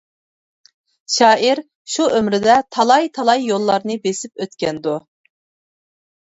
شائىر 1.15 1.61
شۇ 1.95 2.05
ئۆمرىدە 2.19 2.55
تالاي-تالاي 2.77 3.45
يوللارنى 3.51 3.99
بېسىپ 4.07 4.43
ئۆتكەندۇ. 4.47 4.97